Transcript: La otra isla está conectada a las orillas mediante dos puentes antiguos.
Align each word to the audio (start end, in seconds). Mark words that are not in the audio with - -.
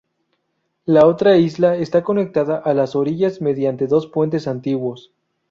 La 0.85 1.05
otra 1.05 1.37
isla 1.37 1.75
está 1.75 2.03
conectada 2.03 2.57
a 2.57 2.73
las 2.73 2.95
orillas 2.95 3.39
mediante 3.39 3.85
dos 3.85 4.07
puentes 4.07 4.47
antiguos. 4.47 5.11